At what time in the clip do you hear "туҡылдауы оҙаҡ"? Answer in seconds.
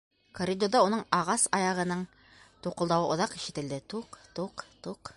2.67-3.39